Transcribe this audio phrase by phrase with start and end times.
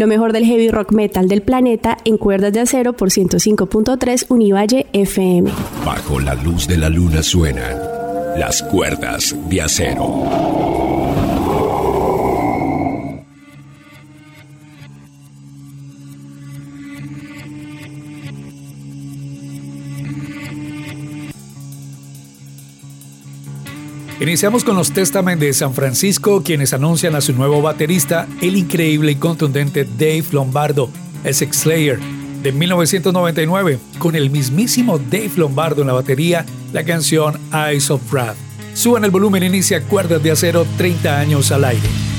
[0.00, 4.86] Lo mejor del heavy rock metal del planeta en cuerdas de acero por 105.3 Univalle
[4.94, 5.50] FM.
[5.84, 7.76] Bajo la luz de la luna suenan
[8.34, 10.79] las cuerdas de acero.
[24.20, 29.12] Iniciamos con los Testament de San Francisco, quienes anuncian a su nuevo baterista, el increíble
[29.12, 30.90] y contundente Dave Lombardo,
[31.24, 31.98] Essex Slayer,
[32.42, 36.44] de 1999, con el mismísimo Dave Lombardo en la batería,
[36.74, 38.36] la canción Eyes of Wrath.
[38.74, 42.09] Suban el volumen, inicia Cuerdas de Acero 30 años al aire.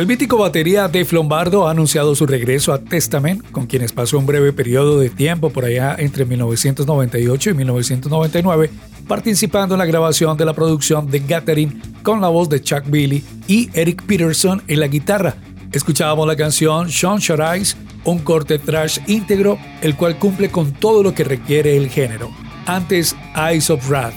[0.00, 4.24] El mítico batería Dave Lombardo ha anunciado su regreso a Testament, con quienes pasó un
[4.24, 8.70] breve periodo de tiempo por allá entre 1998 y 1999,
[9.06, 13.22] participando en la grabación de la producción de Gathering con la voz de Chuck Billy
[13.46, 15.34] y Eric Peterson en la guitarra.
[15.70, 21.02] Escuchábamos la canción Sean Short Eyes, un corte trash íntegro, el cual cumple con todo
[21.02, 22.30] lo que requiere el género.
[22.64, 24.14] Antes, Eyes of Wrath.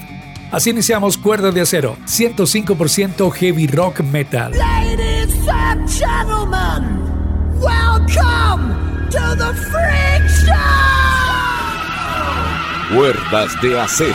[0.49, 4.53] Así iniciamos Cuerdas de Acero, 105% heavy rock metal.
[5.87, 6.83] Gentlemen,
[7.59, 8.73] welcome
[9.09, 10.55] to the Freak Show!
[12.95, 14.13] Cuerdas de acero.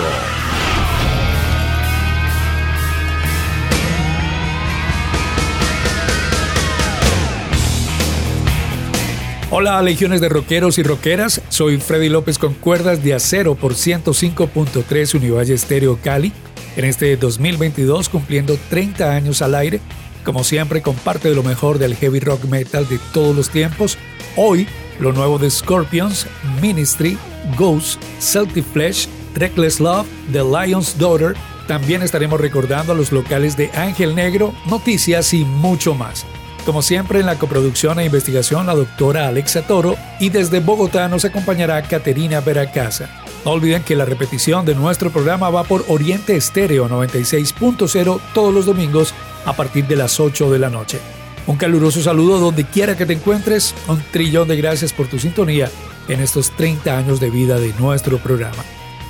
[9.50, 15.14] Hola legiones de rockeros y rockeras, soy Freddy López con cuerdas de acero por 105.3
[15.14, 16.32] Univalle Estéreo Cali,
[16.76, 19.80] en este 2022 cumpliendo 30 años al aire
[20.28, 23.96] como siempre, comparte lo mejor del heavy rock metal de todos los tiempos.
[24.36, 24.68] Hoy
[25.00, 26.26] lo nuevo de Scorpions,
[26.60, 27.16] Ministry,
[27.56, 31.34] Ghost, Celtic Flesh, Reckless Love, The Lion's Daughter.
[31.66, 36.26] También estaremos recordando a los locales de Ángel Negro, noticias y mucho más.
[36.66, 41.24] Como siempre en la coproducción e investigación la doctora Alexa Toro y desde Bogotá nos
[41.24, 43.08] acompañará Caterina Veracasa.
[43.46, 48.66] No olviden que la repetición de nuestro programa va por Oriente Estéreo 96.0 todos los
[48.66, 49.14] domingos
[49.44, 50.98] a partir de las 8 de la noche.
[51.46, 55.70] Un caluroso saludo donde quiera que te encuentres, un trillón de gracias por tu sintonía
[56.08, 58.62] en estos 30 años de vida de nuestro programa.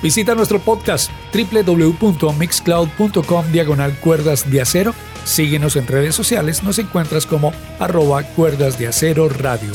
[0.03, 4.95] Visita nuestro podcast www.mixcloud.com diagonal cuerdas de acero.
[5.25, 9.73] Síguenos en redes sociales, nos encuentras como arroba cuerdas de acero radio.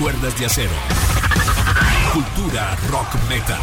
[0.00, 0.72] Cuerdas de acero.
[2.12, 3.60] Cultura rock metal.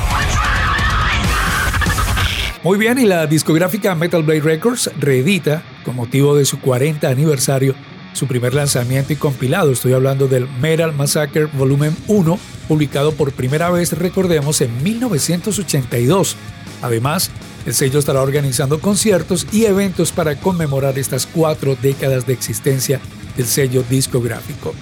[2.68, 7.74] Muy bien, y la discográfica Metal Blade Records reedita, con motivo de su 40 aniversario,
[8.12, 9.72] su primer lanzamiento y compilado.
[9.72, 16.36] Estoy hablando del Metal Massacre Volumen 1, publicado por primera vez, recordemos, en 1982.
[16.82, 17.32] Además,
[17.66, 23.00] el sello estará organizando conciertos y eventos para conmemorar estas cuatro décadas de existencia
[23.38, 24.74] del sello discográfico.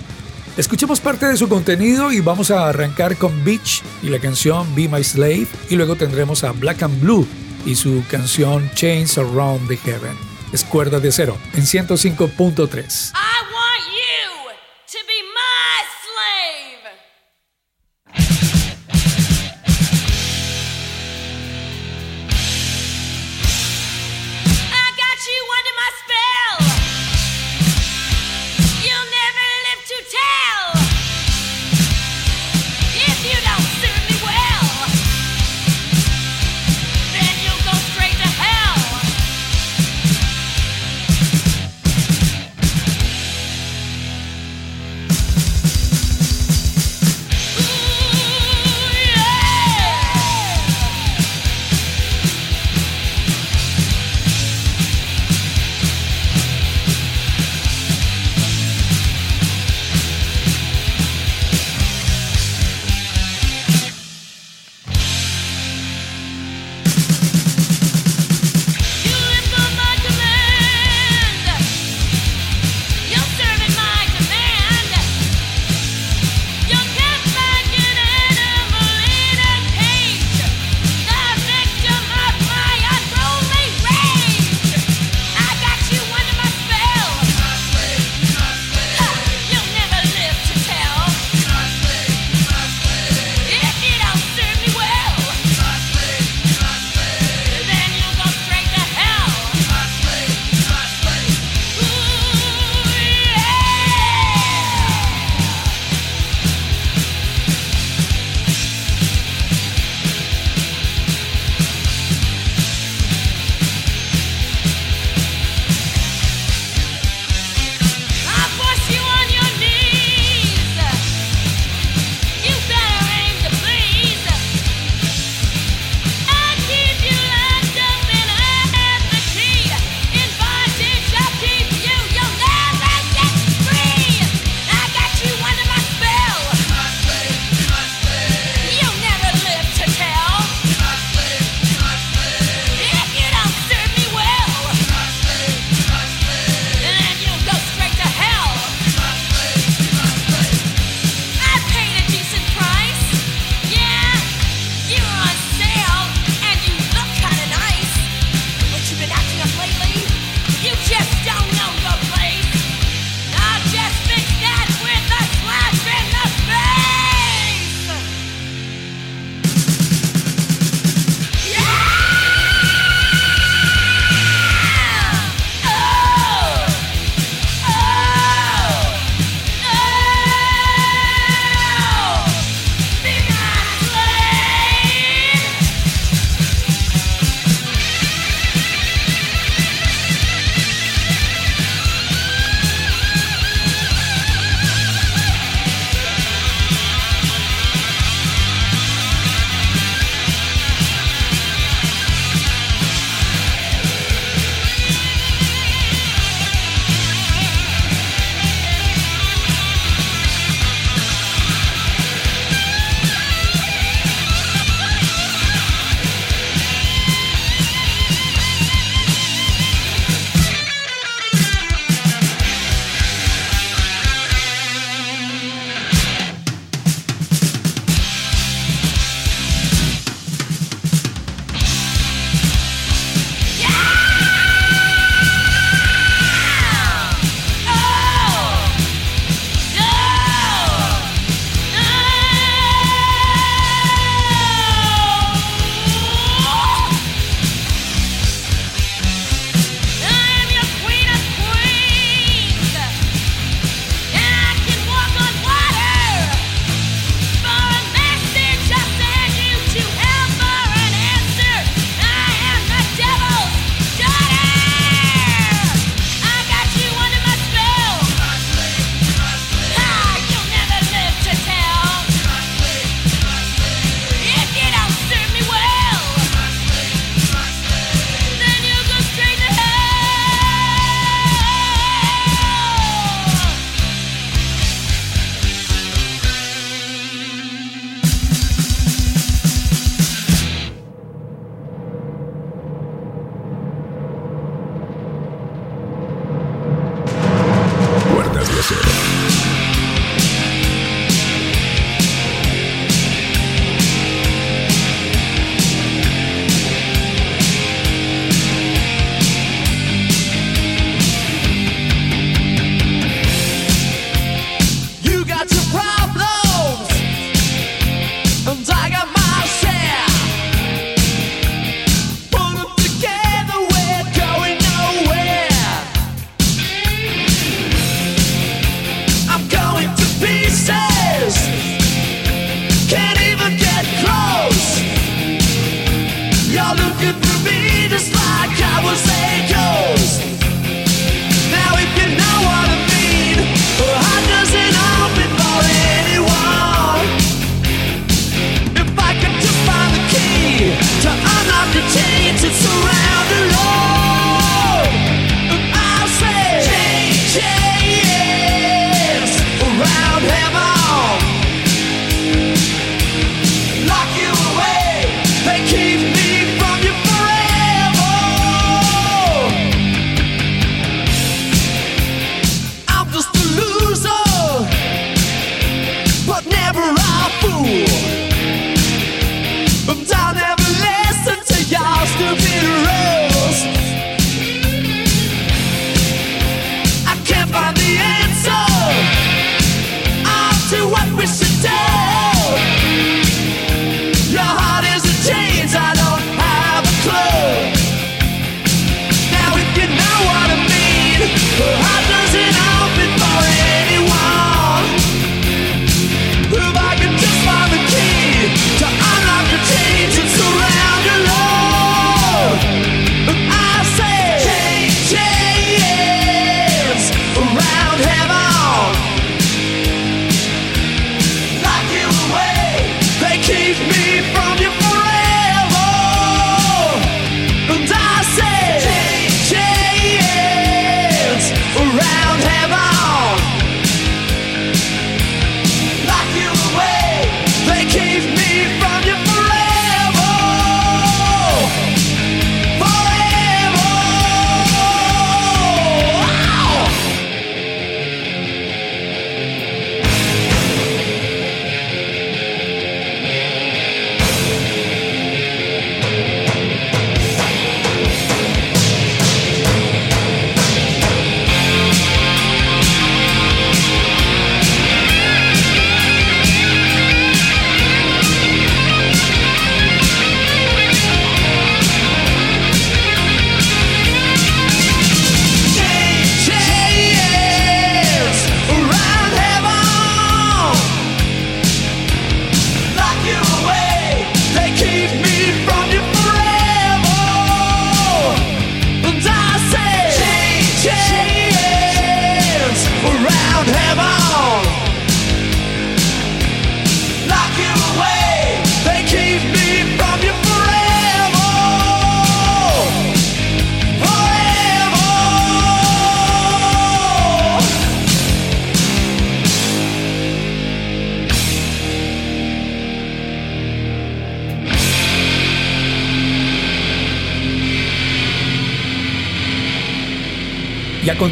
[0.57, 4.87] Escuchemos parte de su contenido y vamos a arrancar con Beach y la canción Be
[4.87, 7.27] My Slave y luego tendremos a Black and Blue
[7.65, 10.17] y su canción Chains Around the Heaven.
[10.53, 13.11] Es cuerda de cero en 105.3.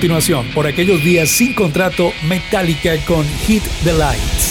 [0.04, 4.42] continuación, por aquellos días sin contrato, Metallica con Hit the Lights.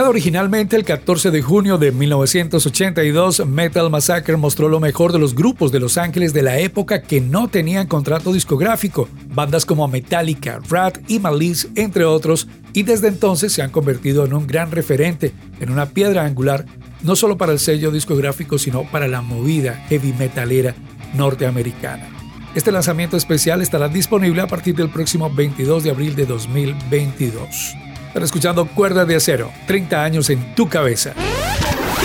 [0.00, 5.70] Originalmente el 14 de junio de 1982, Metal Massacre mostró lo mejor de los grupos
[5.70, 10.98] de Los Ángeles de la época que no tenían contrato discográfico, bandas como Metallica, Rat
[11.08, 15.70] y Malice, entre otros, y desde entonces se han convertido en un gran referente, en
[15.70, 16.64] una piedra angular,
[17.02, 20.74] no solo para el sello discográfico, sino para la movida heavy metalera
[21.14, 22.08] norteamericana.
[22.54, 27.81] Este lanzamiento especial estará disponible a partir del próximo 22 de abril de 2022.
[28.12, 31.14] Están escuchando Cuerda de Acero, 30 años en tu cabeza.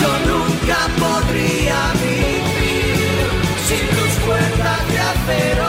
[0.00, 3.28] Yo nunca podría vivir
[3.68, 5.64] sin tus cuerdas de acero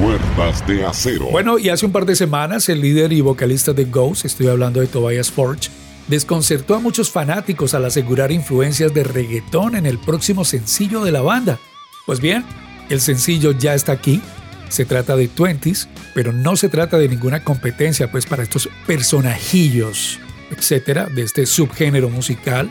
[0.00, 1.26] Cuerdas de Acero.
[1.30, 4.80] Bueno, y hace un par de semanas el líder y vocalista de Ghost, estoy hablando
[4.80, 5.70] de Tobias Forge,
[6.08, 11.22] desconcertó a muchos fanáticos al asegurar influencias de reggaetón en el próximo sencillo de la
[11.22, 11.60] banda.
[12.04, 12.44] Pues bien,
[12.90, 14.20] el sencillo ya está aquí.
[14.68, 20.18] Se trata de Twenties, pero no se trata de ninguna competencia pues para estos personajillos,
[20.50, 22.70] etcétera, de este subgénero musical.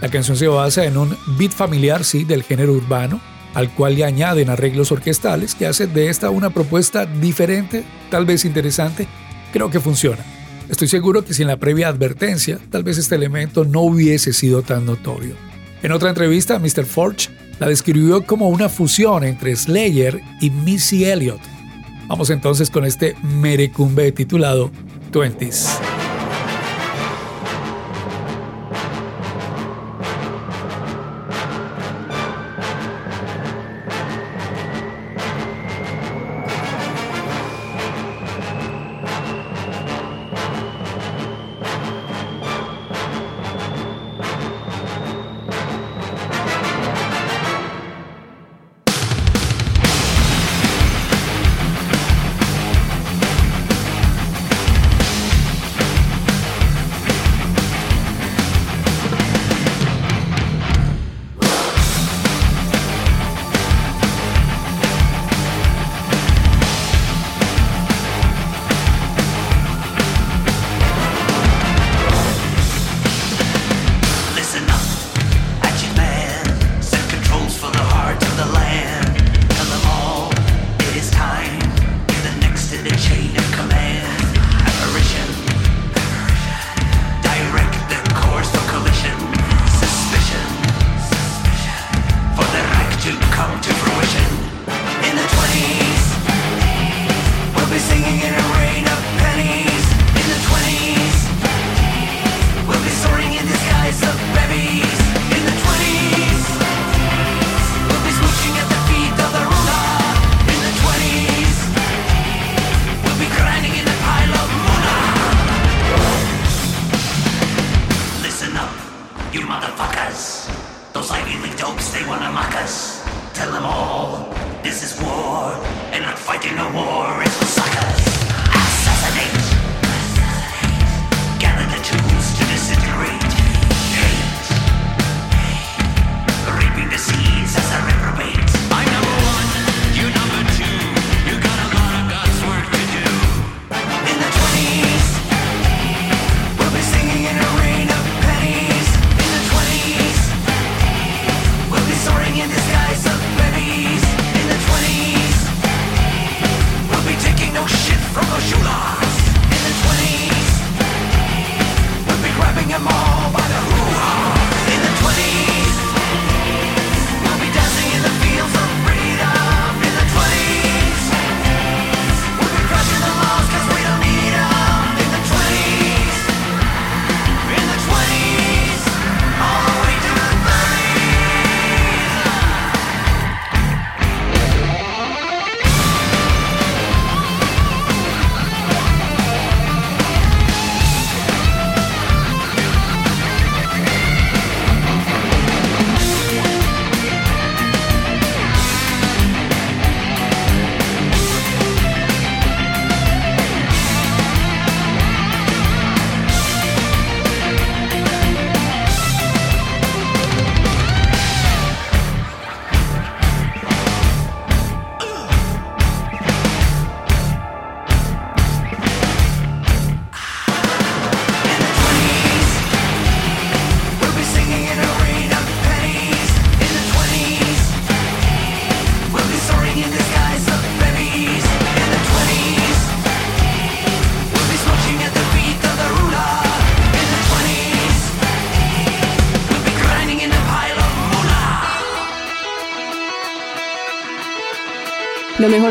[0.00, 3.20] La canción se basa en un beat familiar, sí, del género urbano,
[3.54, 8.44] al cual le añaden arreglos orquestales que hacen de esta una propuesta diferente, tal vez
[8.44, 9.06] interesante.
[9.52, 10.24] Creo que funciona.
[10.68, 14.86] Estoy seguro que sin la previa advertencia, tal vez este elemento no hubiese sido tan
[14.86, 15.34] notorio.
[15.82, 16.86] En otra entrevista, Mr.
[16.86, 17.28] Forge
[17.62, 21.38] la describió como una fusión entre Slayer y Missy Elliott.
[22.08, 24.72] Vamos entonces con este merecumbe titulado
[25.12, 25.91] 20s.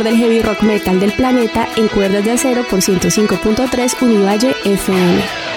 [0.03, 5.50] Del heavy rock metal del planeta en cuerdas de acero por 105.3 Univalle FM.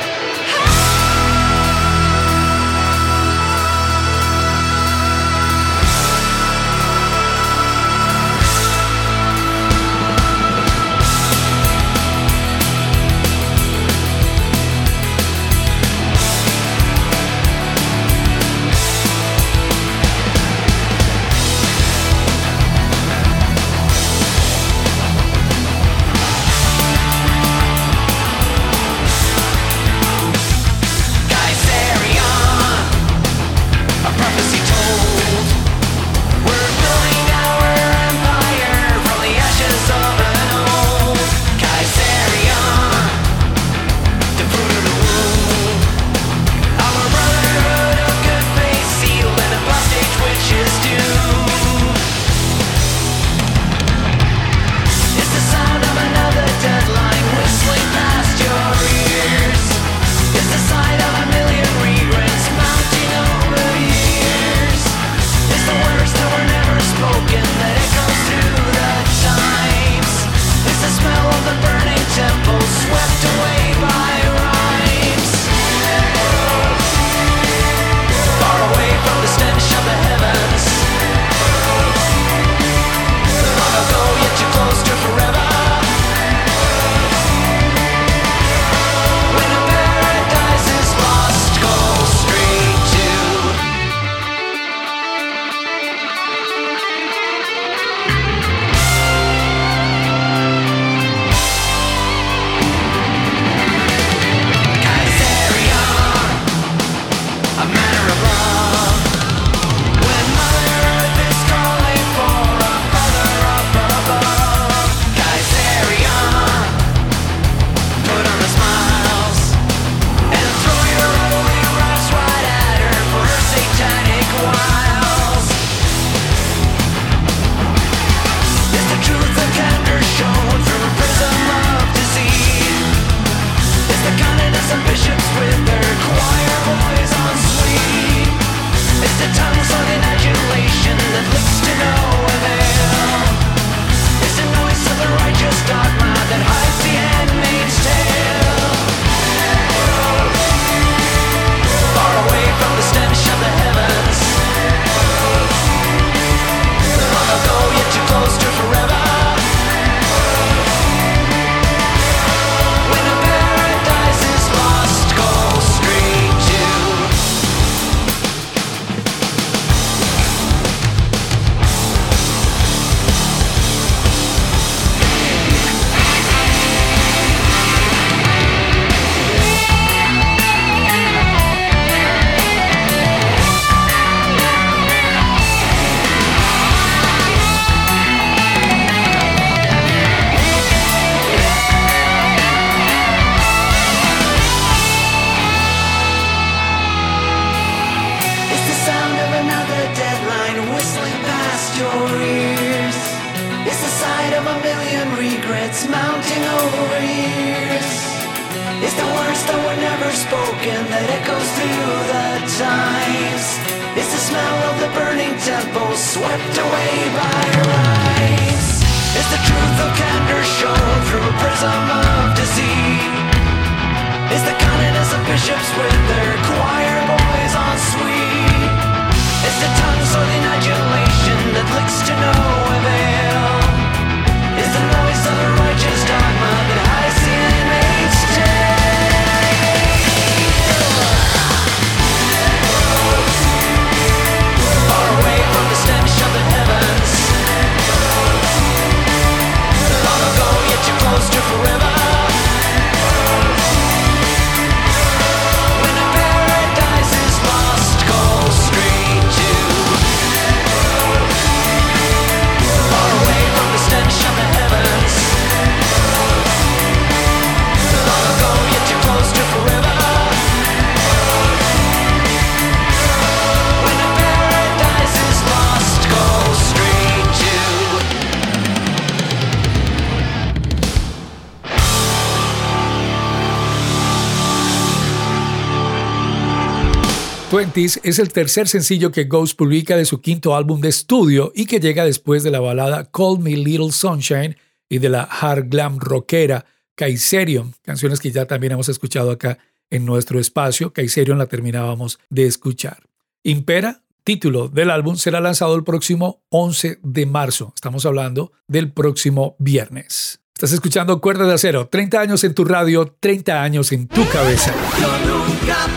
[287.65, 291.65] 20s es el tercer sencillo que Ghost publica de su quinto álbum de estudio y
[291.65, 294.57] que llega después de la balada Call Me Little Sunshine
[294.89, 299.59] y de la hard glam rockera Kaiserion, canciones que ya también hemos escuchado acá
[299.89, 300.93] en nuestro espacio.
[300.93, 303.05] Kaiserion la terminábamos de escuchar.
[303.43, 307.73] Impera, título del álbum, será lanzado el próximo 11 de marzo.
[307.75, 310.41] Estamos hablando del próximo viernes.
[310.55, 314.75] Estás escuchando Cuerda de Acero, 30 años en tu radio, 30 años en tu cabeza.
[315.01, 315.89] Yo nunca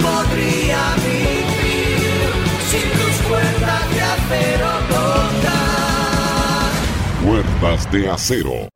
[7.60, 8.70] De acero.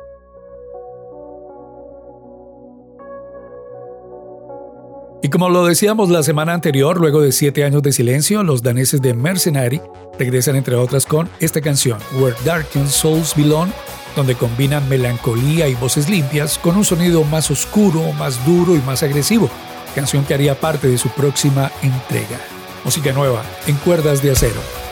[5.22, 9.00] Y como lo decíamos la semana anterior, luego de siete años de silencio, los daneses
[9.04, 9.80] de Mercenary
[10.18, 13.70] regresan entre otras con esta canción, Where Darkened Souls Belong,
[14.16, 19.04] donde combinan melancolía y voces limpias con un sonido más oscuro, más duro y más
[19.04, 19.48] agresivo,
[19.94, 22.40] canción que haría parte de su próxima entrega.
[22.84, 24.91] Música nueva en cuerdas de acero.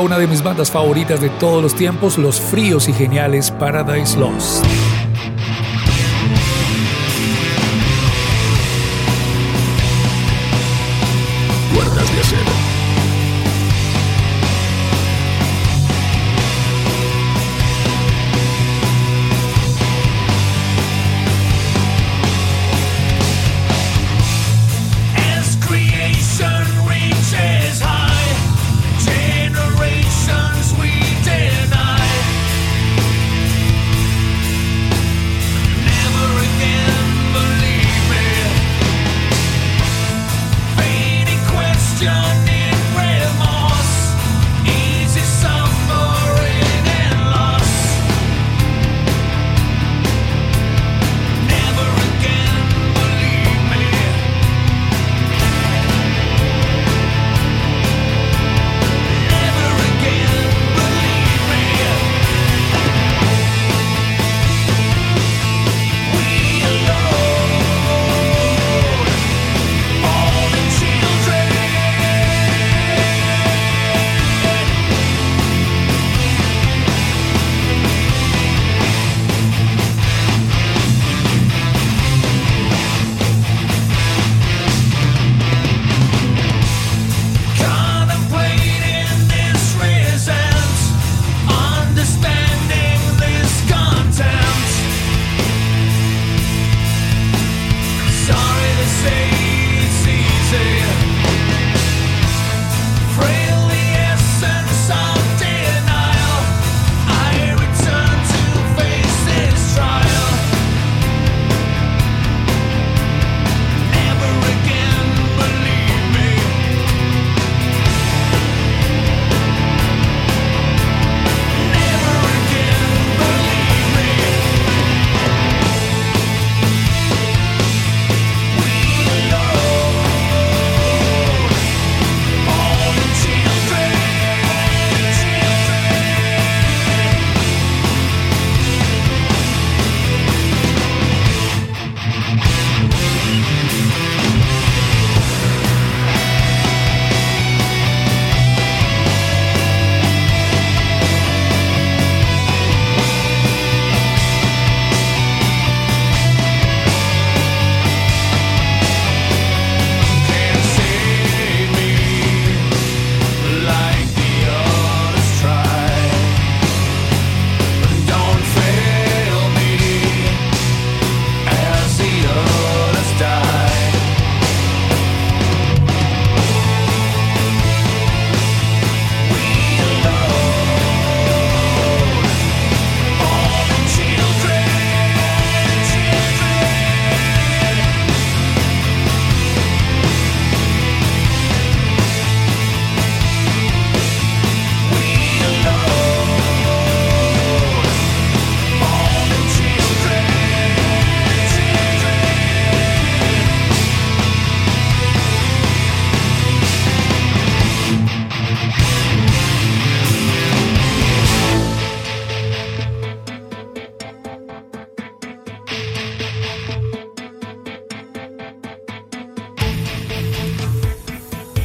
[0.00, 4.64] Una de mis bandas favoritas de todos los tiempos, los fríos y geniales Paradise Lost.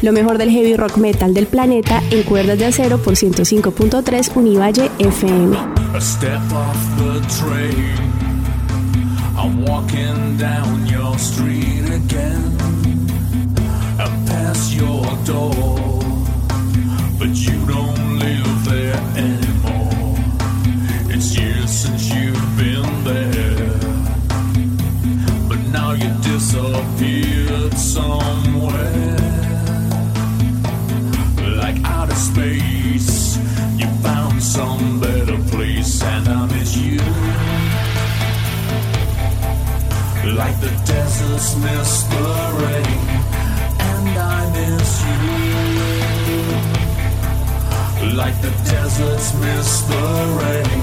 [0.10, 4.89] Lo mejor del heavy rock metal del planeta en cuerdas de acero por 105.3 Univalle
[4.97, 5.55] FM.
[5.55, 7.93] A step off the train.
[9.38, 12.57] I'm walking down your street again.
[13.99, 15.99] I pass your door.
[17.20, 20.18] But you don't live there anymore.
[21.12, 23.78] It's years since you've been there.
[25.47, 28.49] But now you disappeared somewhere.
[41.22, 42.15] Miss the
[42.61, 42.99] rain,
[43.89, 45.20] and I miss you.
[48.15, 50.05] Like the deserts miss the
[50.39, 50.82] rain.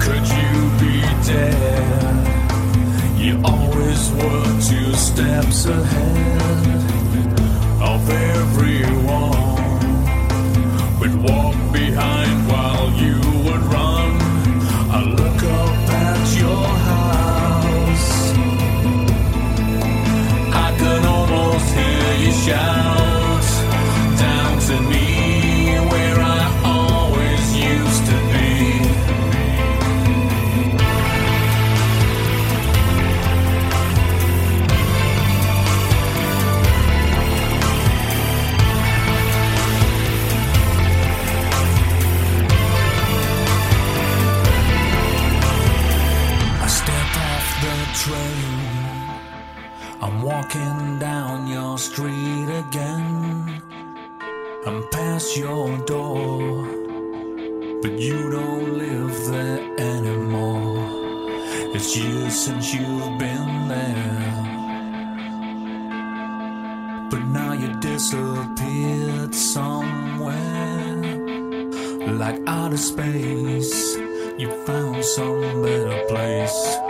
[0.00, 0.94] Could you be
[1.26, 2.16] dead?
[3.18, 6.35] You always were two steps ahead
[22.46, 22.85] shine.
[72.18, 73.96] Like outer space.
[74.38, 76.85] You found some better place.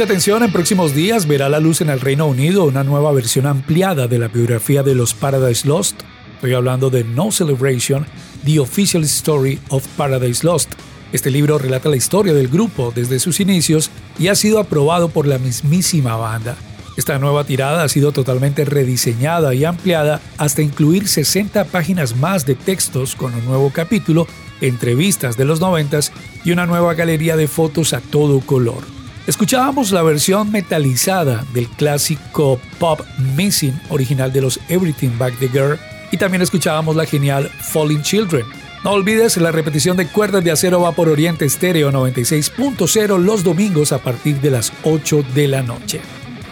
[0.00, 3.44] Mucha atención, en próximos días verá la luz en el Reino Unido una nueva versión
[3.44, 6.00] ampliada de la biografía de los Paradise Lost.
[6.36, 8.06] Estoy hablando de No Celebration,
[8.46, 10.72] The Official Story of Paradise Lost.
[11.12, 15.26] Este libro relata la historia del grupo desde sus inicios y ha sido aprobado por
[15.26, 16.56] la mismísima banda.
[16.96, 22.54] Esta nueva tirada ha sido totalmente rediseñada y ampliada hasta incluir 60 páginas más de
[22.54, 24.26] textos con un nuevo capítulo,
[24.62, 26.00] entrevistas de los 90
[26.46, 28.99] y una nueva galería de fotos a todo color.
[29.30, 33.00] Escuchábamos la versión metalizada del clásico pop
[33.36, 35.78] Missing original de los Everything Back the Girl
[36.10, 38.44] y también escuchábamos la genial Falling Children.
[38.82, 43.92] No olvides la repetición de Cuerdas de Acero va por Oriente Estéreo 96.0 los domingos
[43.92, 46.00] a partir de las 8 de la noche.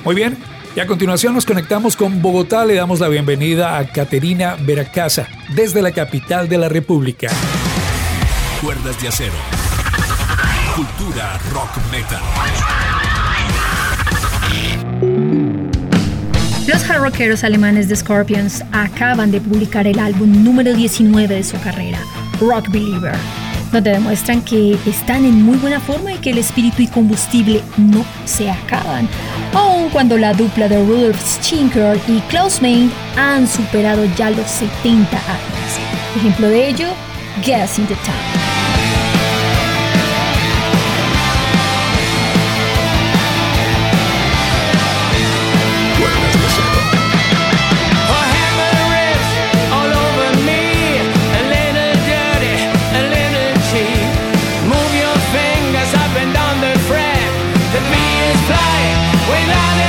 [0.05, 0.39] Muy bien,
[0.76, 2.64] y a continuación nos conectamos con Bogotá.
[2.64, 7.29] Le damos la bienvenida a Caterina Veracasa desde la capital de la República.
[8.62, 9.57] Cuerdas de acero.
[10.79, 12.20] Cultura rock metal.
[16.68, 21.61] Los hard rockeros alemanes de Scorpions acaban de publicar el álbum número 19 de su
[21.62, 21.99] carrera,
[22.41, 23.16] Rock Believer,
[23.72, 28.05] donde demuestran que están en muy buena forma y que el espíritu y combustible no
[28.24, 29.09] se acaban,
[29.55, 35.16] aun cuando la dupla de Rudolf Schinker y Klaus Main han superado ya los 70
[35.16, 36.18] años.
[36.18, 36.87] Ejemplo de ello,
[37.45, 38.38] Gas in the Town.
[58.49, 58.80] say
[59.28, 59.88] without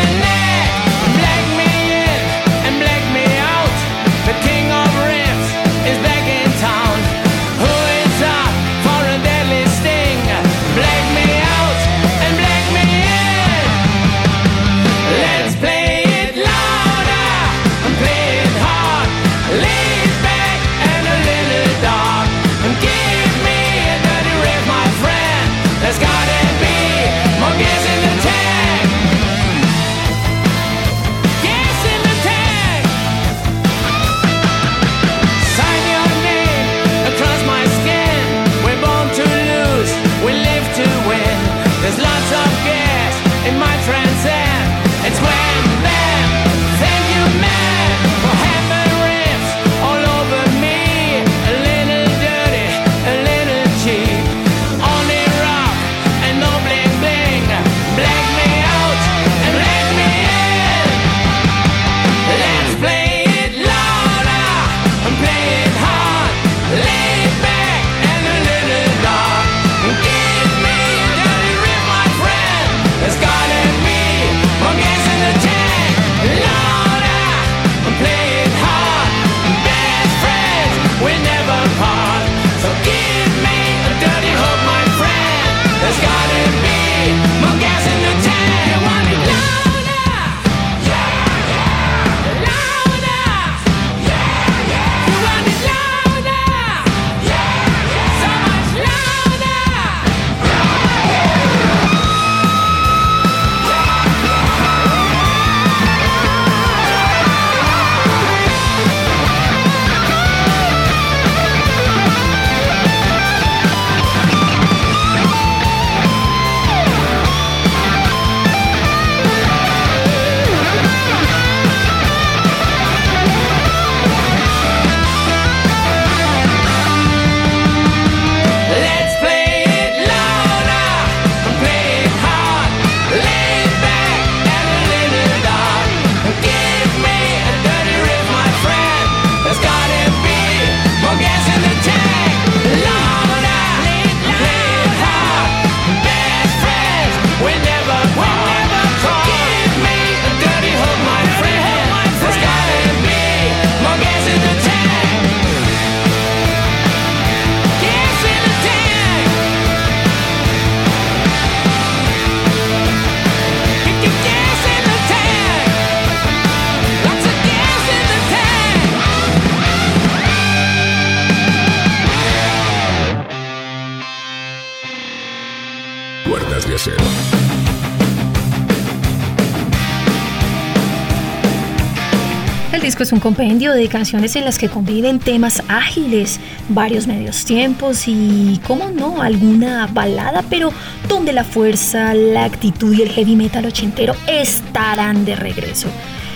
[183.20, 186.40] un compendio de canciones en las que conviven temas ágiles,
[186.70, 190.72] varios medios tiempos y, como no, alguna balada, pero
[191.10, 195.90] donde la fuerza, la actitud y el heavy metal ochentero estarán de regreso.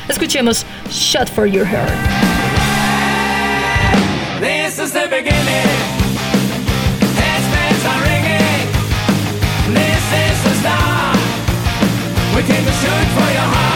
[0.09, 1.89] Escuchemos Shot for Your Heart.
[4.41, 5.93] This is the beginning.
[12.35, 13.72] We came to shoot for your heart.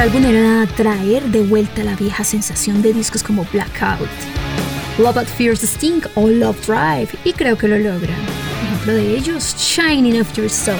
[0.00, 4.08] álbum era traer de vuelta la vieja sensación de discos como Blackout,
[4.98, 8.14] Love at First Sting o Love Drive, y creo que lo logra.
[8.64, 10.78] Ejemplo de ellos, Shining After Soul.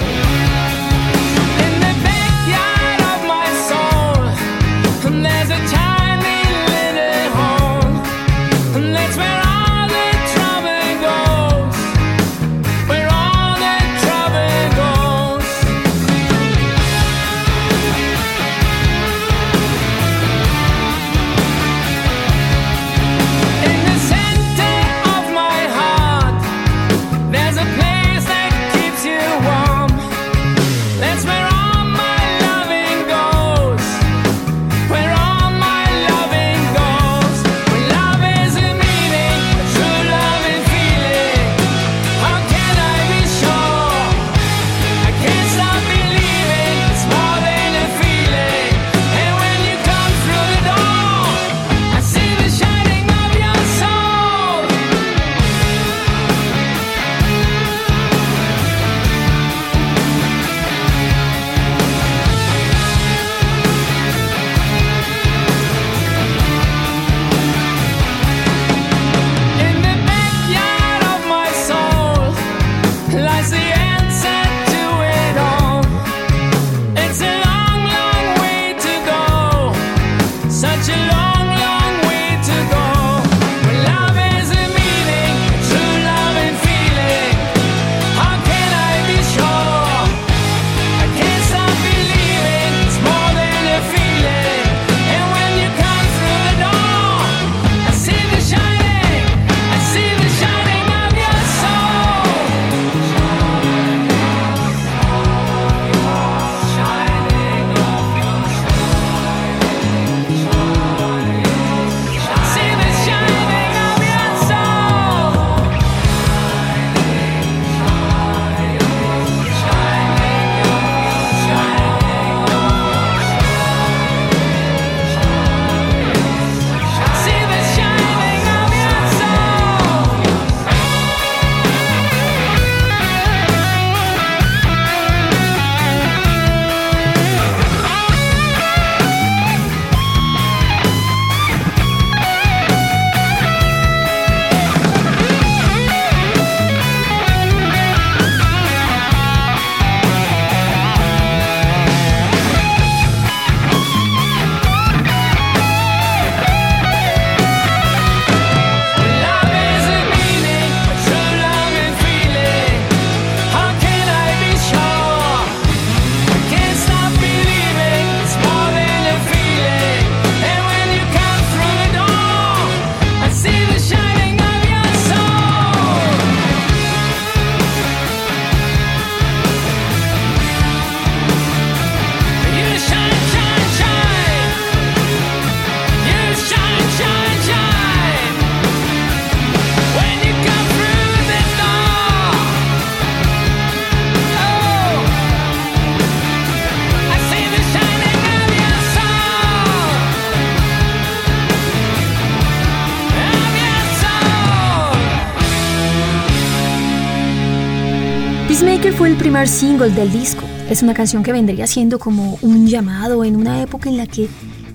[209.31, 210.43] Primer single del disco.
[210.69, 214.29] Es una canción que vendría siendo como un llamado en una época en la que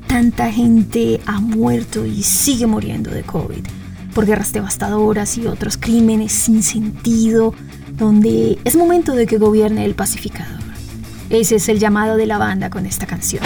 [0.07, 3.65] tanta gente ha muerto y sigue muriendo de COVID
[4.13, 7.53] por guerras devastadoras y otros crímenes sin sentido,
[7.97, 10.61] donde es momento de que gobierne el pacificador.
[11.29, 13.43] Ese es el llamado de la banda con esta canción.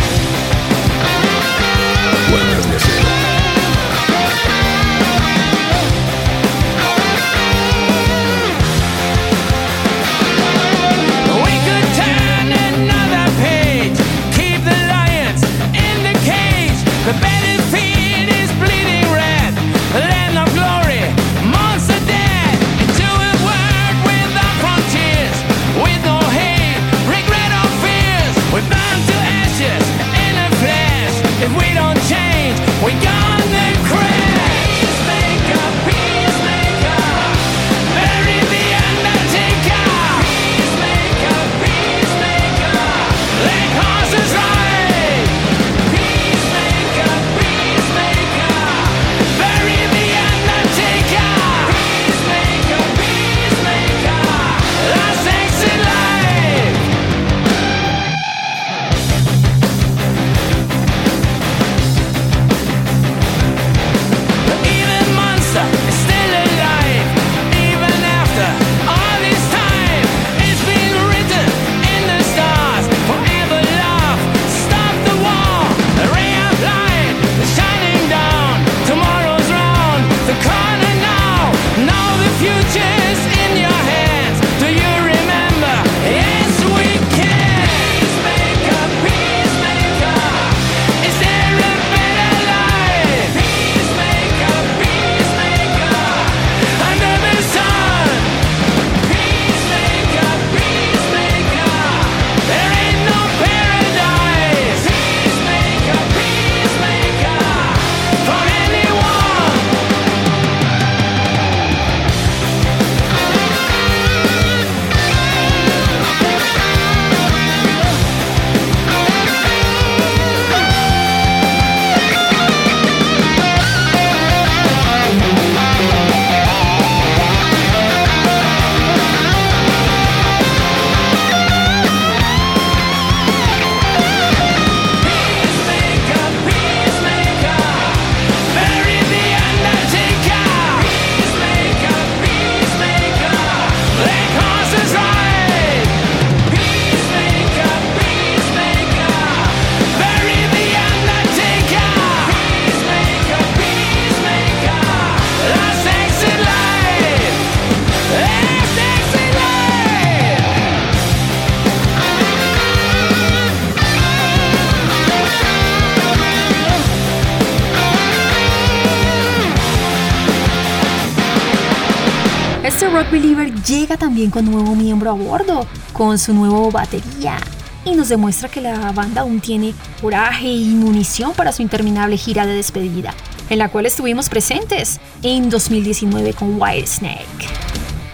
[174.27, 177.37] Con nuevo miembro a bordo, con su nuevo batería,
[177.85, 182.45] y nos demuestra que la banda aún tiene coraje y munición para su interminable gira
[182.45, 183.13] de despedida,
[183.49, 187.47] en la cual estuvimos presentes en 2019 con White Snake.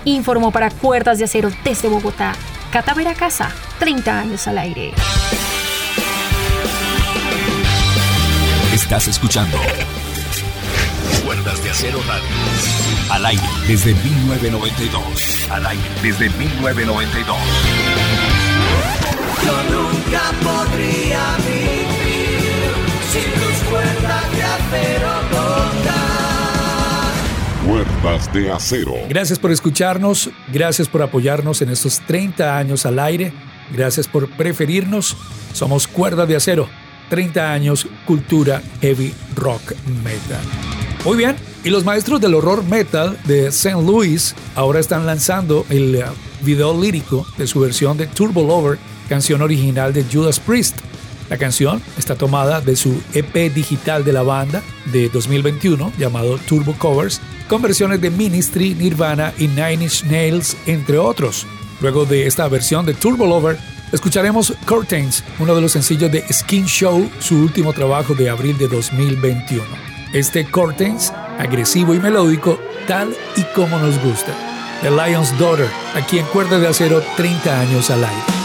[0.05, 2.33] Informó para Cuerdas de Acero desde Bogotá,
[2.71, 3.49] Catavera Casa,
[3.79, 4.93] 30 años al aire.
[8.73, 9.57] Estás escuchando
[11.25, 12.25] Cuerdas de Acero Radio.
[13.09, 15.34] Al aire desde 1992.
[15.55, 17.37] Al aire desde 1992.
[19.45, 22.73] Yo nunca podría vivir
[23.09, 25.11] sin tus cuerdas de acero.
[27.65, 28.95] Cuerdas de acero.
[29.07, 33.31] Gracias por escucharnos, gracias por apoyarnos en estos 30 años al aire,
[33.71, 35.15] gracias por preferirnos.
[35.53, 36.67] Somos Cuerda de Acero,
[37.09, 39.71] 30 años cultura heavy rock
[40.03, 40.74] metal.
[41.05, 43.75] Muy bien, y los maestros del horror metal de St.
[43.75, 46.03] Louis ahora están lanzando el eh,
[46.41, 50.79] video lírico de su versión de Turbo Lover, canción original de Judas Priest.
[51.29, 56.73] La canción está tomada de su EP digital de la banda de 2021 llamado Turbo
[56.79, 61.45] Covers, con versiones de Ministry, Nirvana y Nine Inch Nails, entre otros.
[61.81, 63.59] Luego de esta versión de Turbo Lover,
[63.91, 68.67] escucharemos Curtains, uno de los sencillos de Skin Show, su último trabajo de abril de
[68.67, 69.94] 2021.
[70.15, 72.57] Este Curtains, agresivo y melódico,
[72.87, 74.31] tal y como nos gusta.
[74.81, 78.44] The Lion's Daughter, aquí en Cuerda de Acero, 30 años al aire.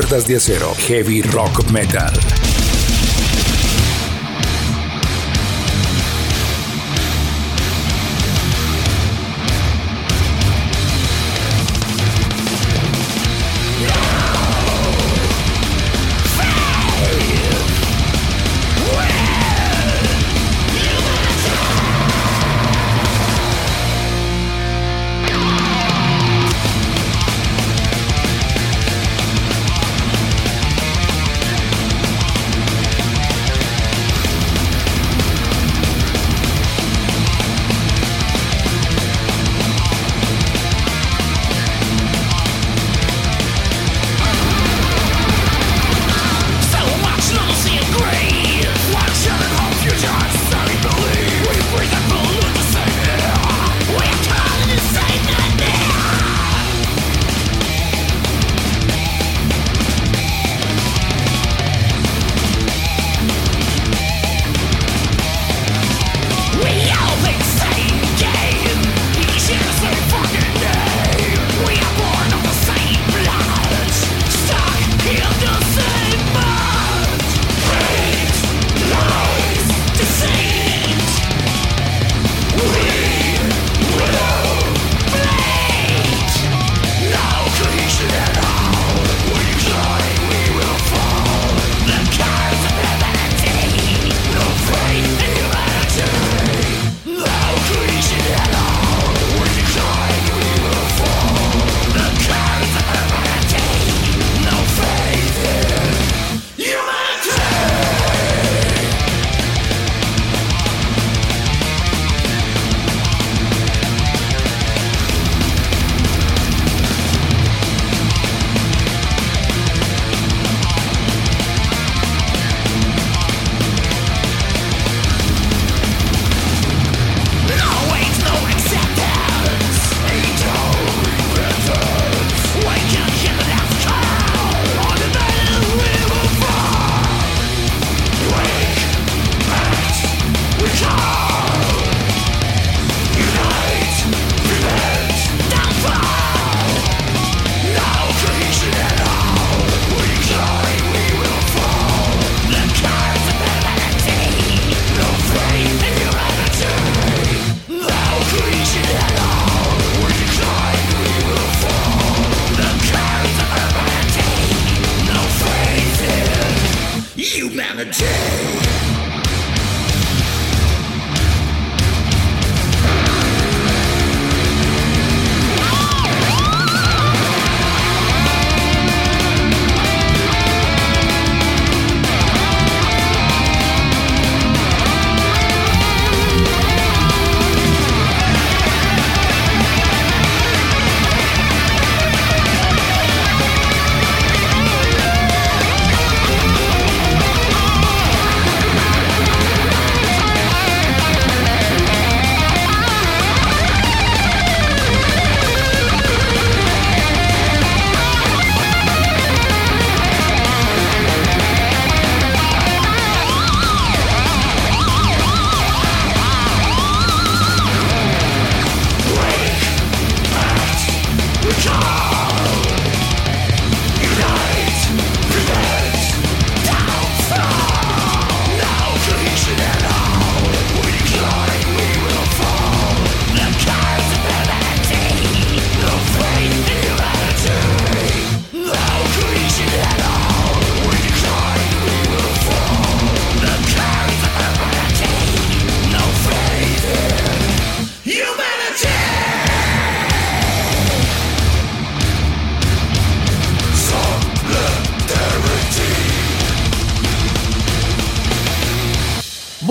[0.00, 2.39] Cuerdas de acero, heavy rock metal.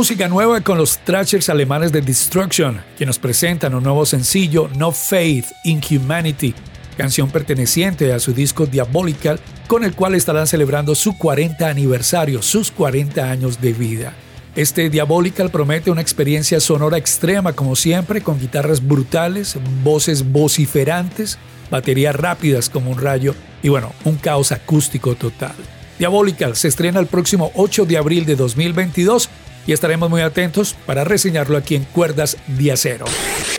[0.09, 4.91] Música nueva con los thrashers alemanes de Destruction, que nos presentan un nuevo sencillo, No
[4.91, 6.55] Faith in Humanity,
[6.97, 12.71] canción perteneciente a su disco Diabolical, con el cual estarán celebrando su 40 aniversario, sus
[12.71, 14.13] 40 años de vida.
[14.55, 21.37] Este Diabolical promete una experiencia sonora extrema como siempre, con guitarras brutales, voces vociferantes,
[21.69, 25.53] baterías rápidas como un rayo y bueno, un caos acústico total.
[25.99, 29.29] Diabolical se estrena el próximo 8 de abril de 2022
[29.69, 33.05] y estaremos muy atentos para reseñarlo aquí en Cuerdas de Acero.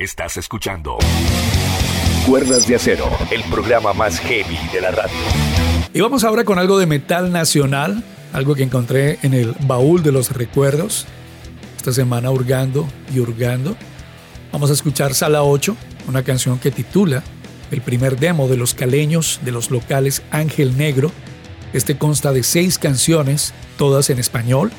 [0.01, 0.99] Estás escuchando
[2.27, 5.15] Cuerdas de Acero, el programa más heavy de la radio.
[5.95, 10.11] Y vamos ahora con algo de metal nacional, algo que encontré en el baúl de
[10.11, 11.07] los recuerdos.
[11.77, 13.77] Esta semana hurgando y hurgando.
[14.51, 15.77] Vamos a escuchar Sala 8,
[16.09, 17.23] una canción que titula
[17.71, 21.13] el primer demo de los caleños de los locales Ángel Negro.
[21.73, 24.73] Este consta de seis canciones, todas en español.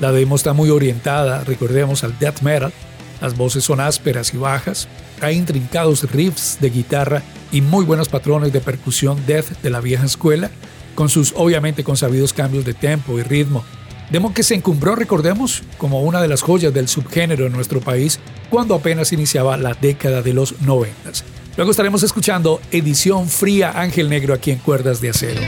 [0.00, 2.72] La demo está muy orientada, recordemos, al death metal.
[3.20, 4.88] Las voces son ásperas y bajas.
[5.20, 7.22] Hay intrincados riffs de guitarra
[7.52, 10.50] y muy buenos patrones de percusión death de la vieja escuela,
[10.94, 13.64] con sus obviamente consabidos cambios de tempo y ritmo.
[14.10, 18.20] Demo que se encumbró, recordemos, como una de las joyas del subgénero en nuestro país
[18.50, 21.24] cuando apenas iniciaba la década de los noventas.
[21.56, 25.40] Luego estaremos escuchando Edición Fría Ángel Negro aquí en Cuerdas de Acero.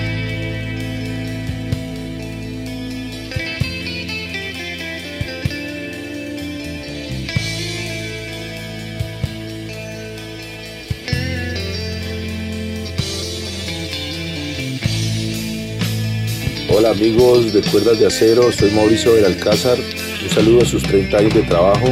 [16.91, 19.77] Amigos de Cuerdas de Acero, soy Mauricio del Alcázar.
[19.77, 21.87] Un saludo a sus 30 años de trabajo.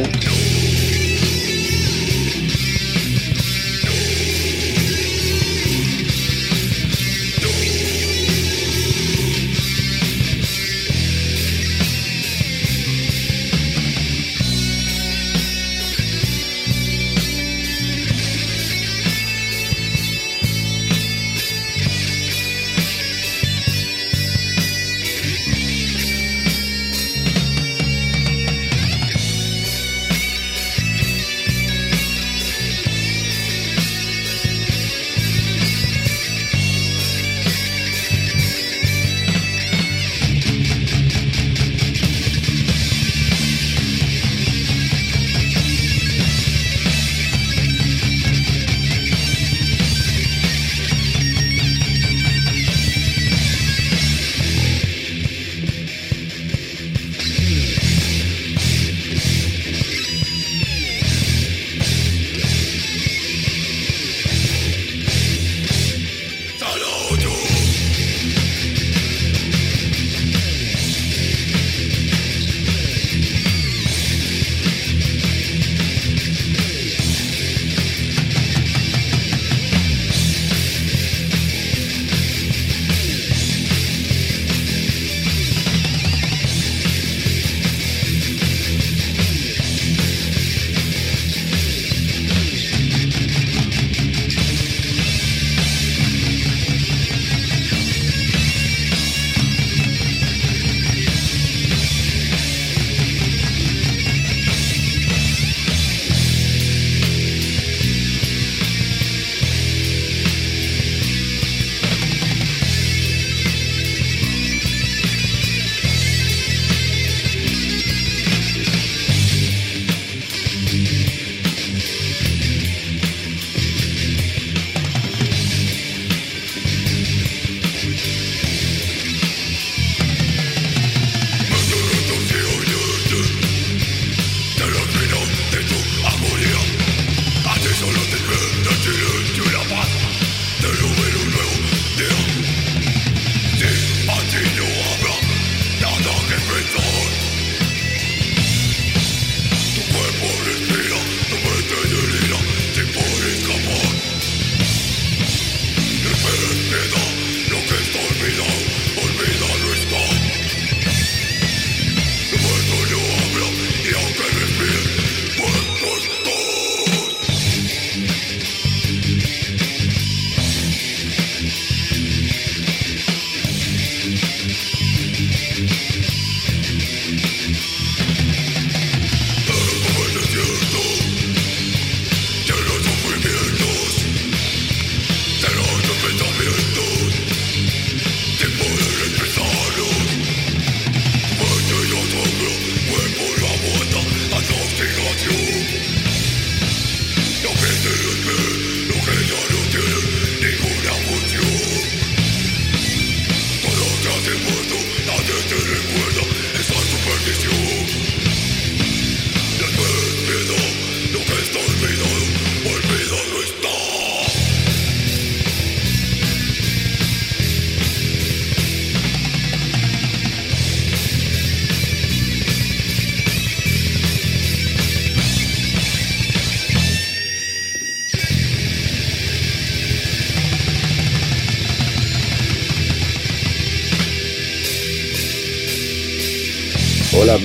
[146.47, 146.84] Everything.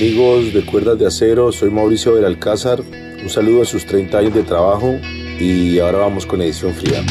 [0.01, 2.81] Amigos de Cuerdas de Acero, soy Mauricio Belalcázar.
[3.21, 4.99] Un saludo a sus 30 años de trabajo
[5.39, 7.03] y ahora vamos con edición fría.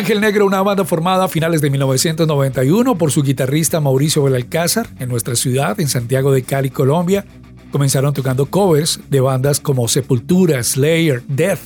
[0.00, 5.10] Ángel Negro, una banda formada a finales de 1991 por su guitarrista Mauricio Belalcázar en
[5.10, 7.26] nuestra ciudad, en Santiago de Cali, Colombia.
[7.70, 11.60] Comenzaron tocando covers de bandas como Sepultura, Slayer, Death,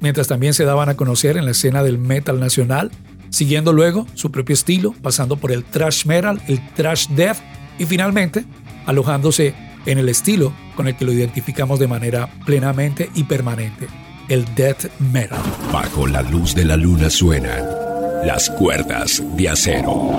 [0.00, 2.90] mientras también se daban a conocer en la escena del metal nacional,
[3.28, 7.38] siguiendo luego su propio estilo, pasando por el thrash metal, el thrash death
[7.78, 8.44] y finalmente
[8.84, 9.54] alojándose
[9.86, 13.86] en el estilo con el que lo identificamos de manera plenamente y permanente,
[14.30, 15.38] el death metal.
[15.72, 17.64] Bajo la luz de la luna suenan
[18.24, 20.10] las cuerdas de acero.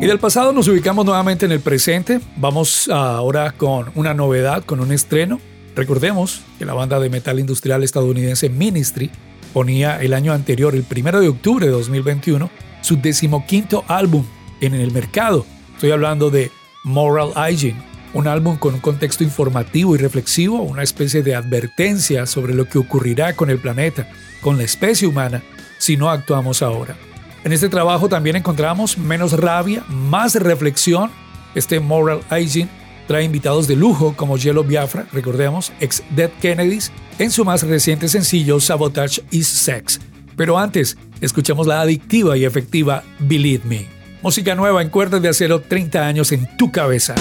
[0.00, 2.20] Y del pasado nos ubicamos nuevamente en el presente.
[2.36, 5.40] Vamos ahora con una novedad, con un estreno.
[5.76, 9.10] Recordemos que la banda de metal industrial estadounidense Ministry
[9.52, 12.50] ponía el año anterior, el 1 de octubre de 2021,
[12.80, 14.24] su decimoquinto álbum
[14.60, 15.46] en el mercado.
[15.74, 16.50] Estoy hablando de
[16.82, 17.80] Moral Hygiene,
[18.14, 22.78] un álbum con un contexto informativo y reflexivo, una especie de advertencia sobre lo que
[22.78, 24.08] ocurrirá con el planeta,
[24.40, 25.42] con la especie humana,
[25.78, 26.96] si no actuamos ahora.
[27.44, 31.10] En este trabajo también encontramos menos rabia, más reflexión.
[31.54, 32.70] Este Moral Hygiene
[33.06, 38.08] trae invitados de lujo como Yellow Biafra, recordemos, ex Dead Kennedys, en su más reciente
[38.08, 40.00] sencillo Sabotage is Sex.
[40.36, 43.86] Pero antes, escuchamos la adictiva y efectiva Believe Me.
[44.20, 47.14] Música nueva en cuerdas de acero 30 años en tu cabeza.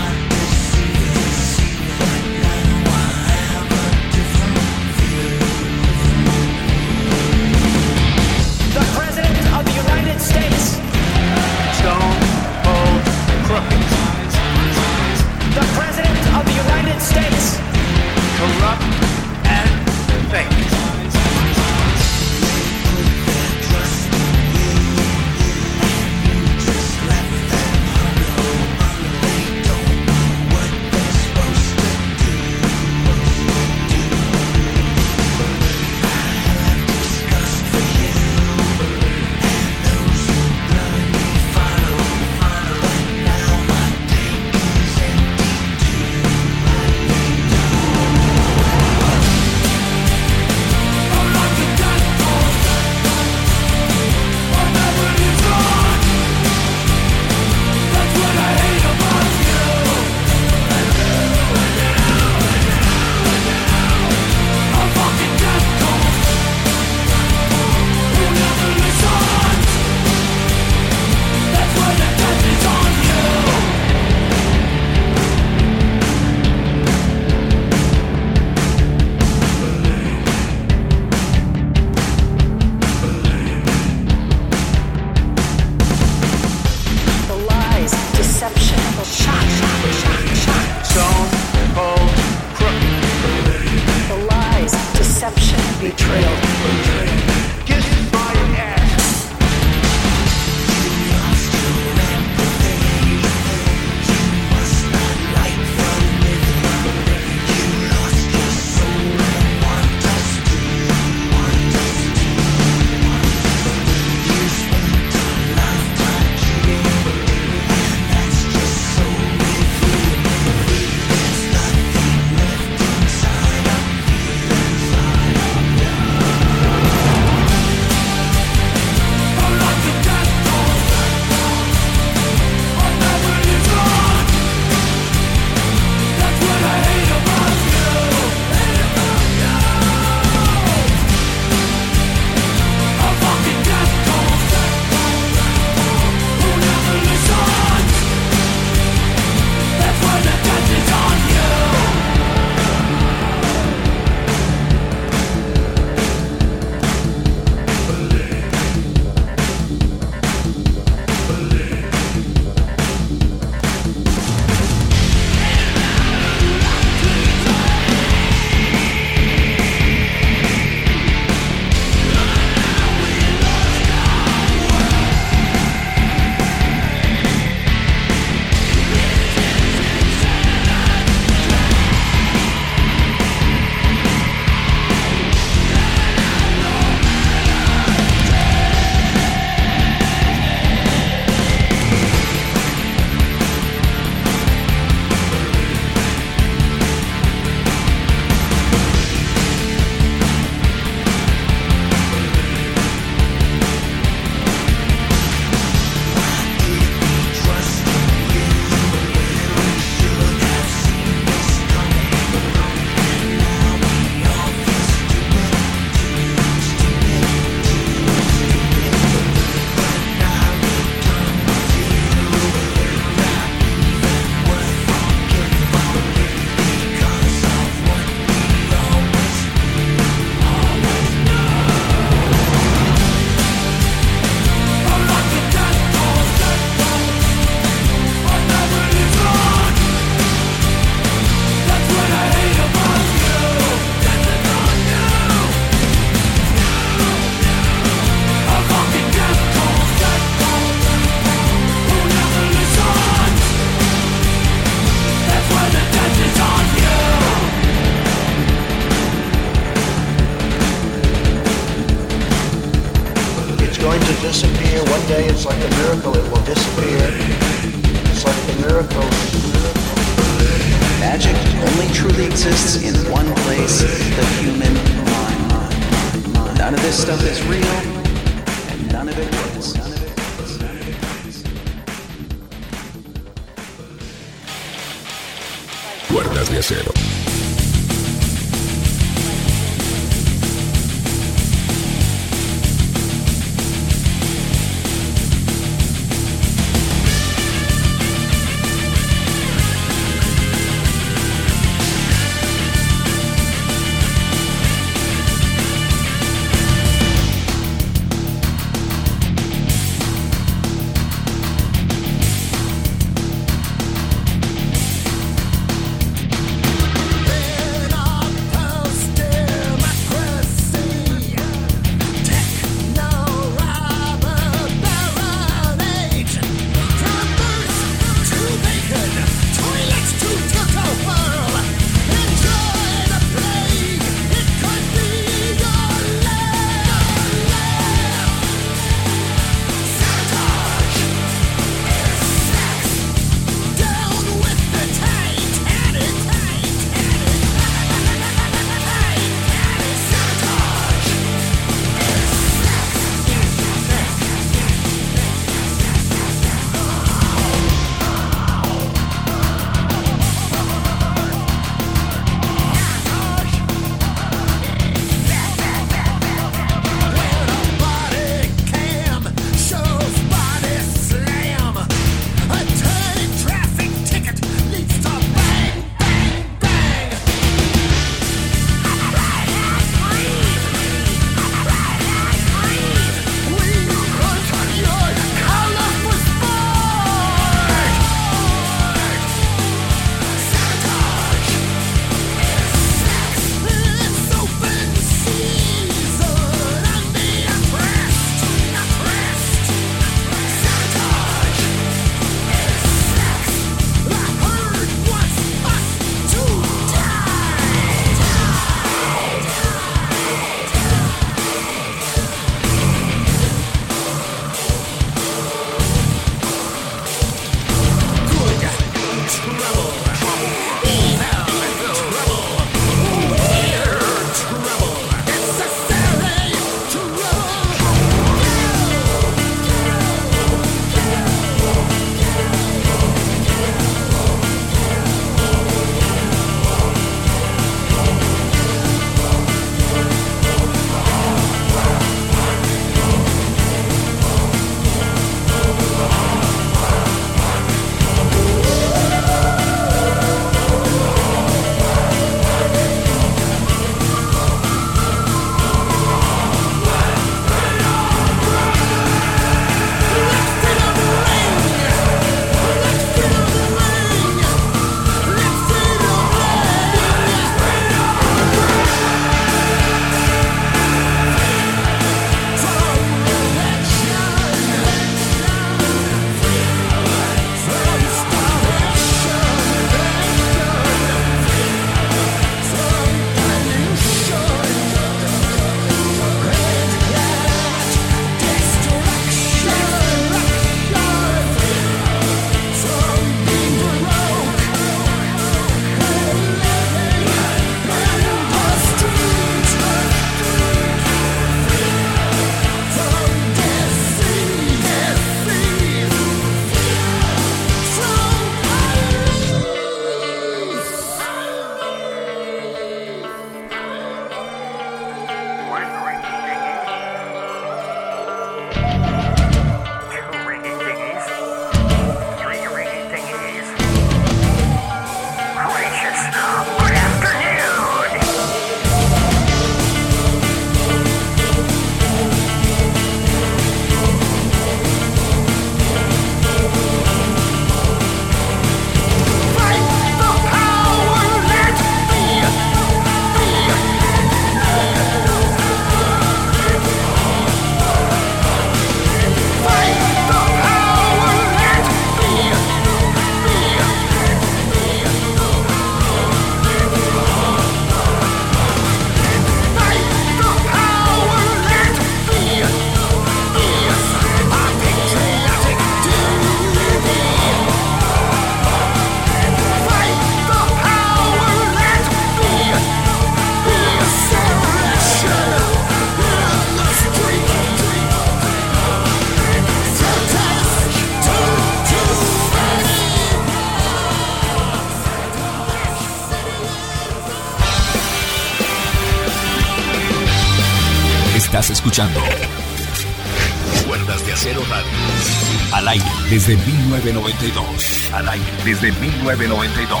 [596.41, 598.11] desde 1992.
[598.13, 600.00] Al aire desde 1992.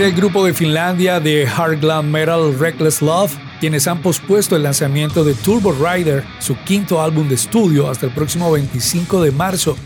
[0.00, 4.62] Era el grupo de Finlandia de hard glam metal Reckless Love, quienes han pospuesto el
[4.62, 9.76] lanzamiento de Turbo Rider, su quinto álbum de estudio, hasta el próximo 25 de marzo.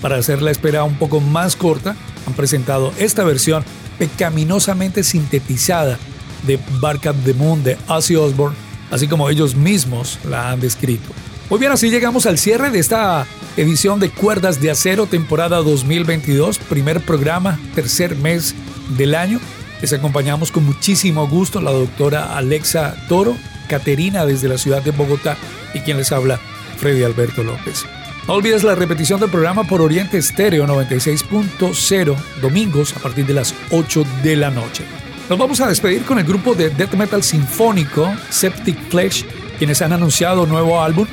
[0.00, 1.94] Para hacer la espera un poco más corta,
[2.26, 3.62] han presentado esta versión
[3.98, 5.98] pecaminosamente sintetizada
[6.46, 8.56] de Bark Up the Moon de Ozzy Osbourne,
[8.90, 11.10] así como ellos mismos la han descrito.
[11.50, 13.26] Muy bien, así llegamos al cierre de esta
[13.58, 18.54] edición de Cuerdas de Acero, temporada 2022, primer programa, tercer mes
[18.96, 19.40] del año.
[19.80, 23.36] Les acompañamos con muchísimo gusto la doctora Alexa Toro,
[23.68, 25.36] Caterina desde la ciudad de Bogotá
[25.74, 26.40] y quien les habla,
[26.78, 27.84] Freddy Alberto López.
[28.26, 33.54] No olvides la repetición del programa por Oriente Estéreo 96.0 domingos a partir de las
[33.70, 34.84] 8 de la noche.
[35.30, 39.24] Nos vamos a despedir con el grupo de death metal sinfónico Septic Flesh,
[39.58, 41.06] quienes han anunciado un nuevo álbum,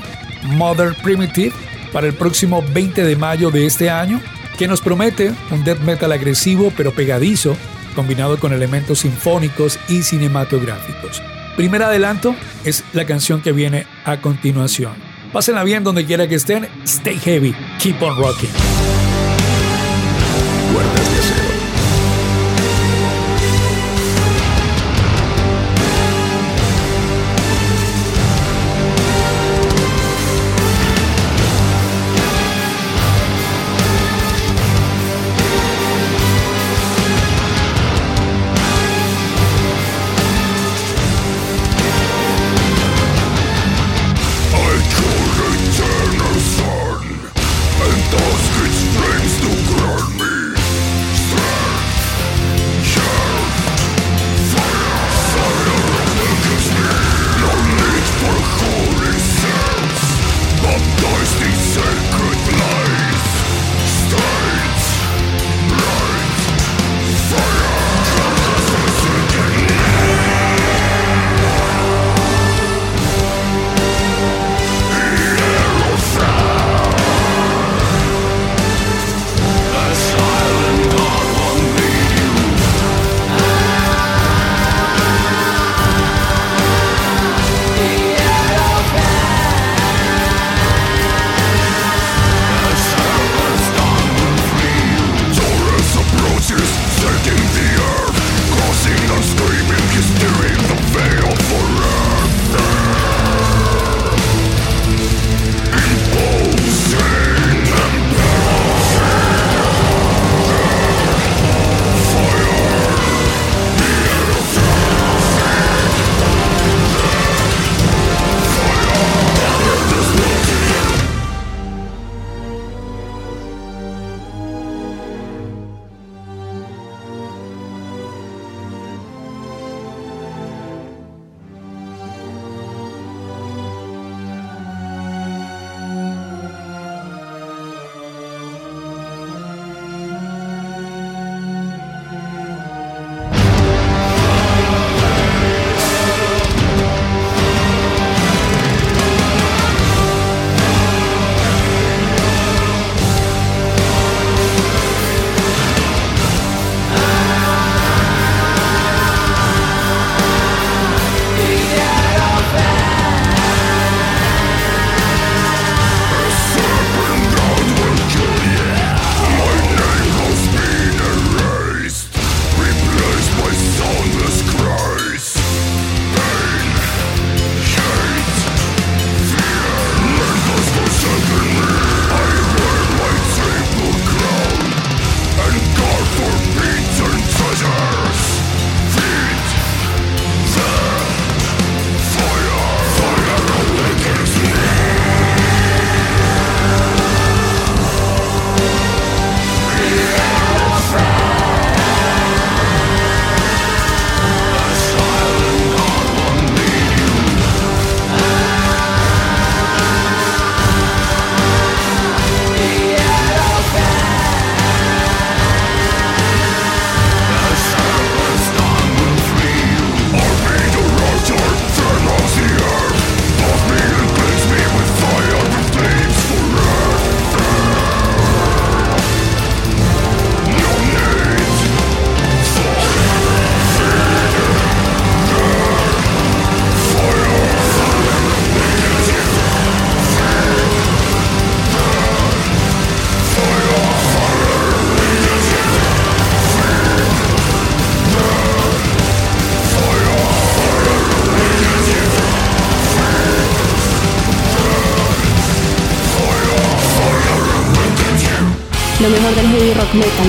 [0.44, 1.54] Mother Primitive,
[1.94, 4.20] para el próximo 20 de mayo de este año,
[4.58, 7.56] que nos promete un death metal agresivo pero pegadizo
[7.96, 11.24] combinado con elementos sinfónicos y cinematográficos.
[11.56, 14.94] Primer adelanto es la canción que viene a continuación.
[15.32, 16.68] Pásenla bien donde quiera que estén.
[16.84, 17.56] Stay heavy.
[17.80, 18.50] Keep on rocking.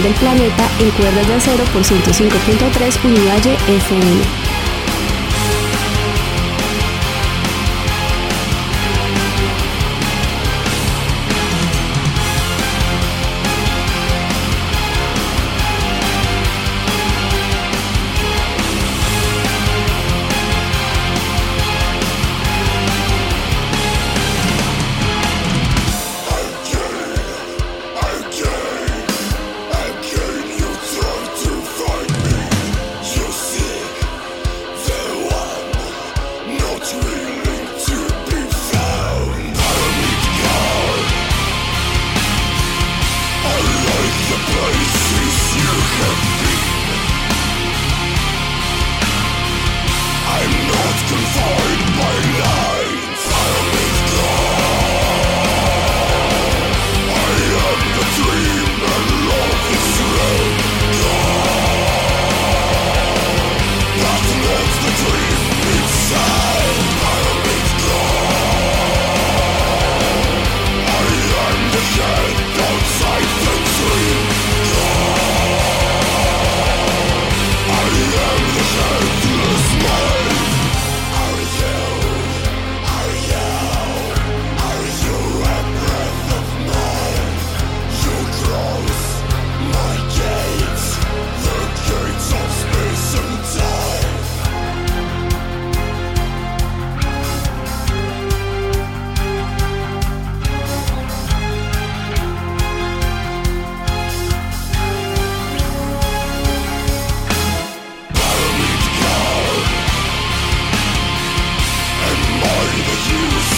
[0.03, 4.46] Del planeta en cuerdas de acero por 105.3 Univalle FM.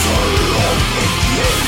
[0.08, 1.67] Salon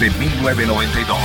[0.00, 1.18] desde 1992.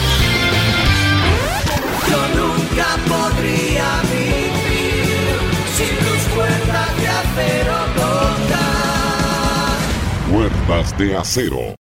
[2.10, 5.39] Yo nunca podría vivir
[5.76, 9.77] sin tus cuerdas de acero cortar.
[10.30, 11.73] Cuerdas de acero.